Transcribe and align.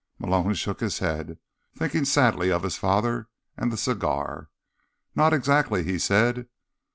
Malone 0.17 0.55
shook 0.55 0.79
his 0.79 0.97
head, 0.97 1.37
thinking 1.77 2.05
sadly 2.05 2.51
of 2.51 2.63
his 2.63 2.75
father 2.75 3.29
and 3.55 3.71
the 3.71 3.77
cigar. 3.77 4.49
"Not 5.13 5.31
exactly," 5.31 5.83
he 5.83 5.99
said. 5.99 6.47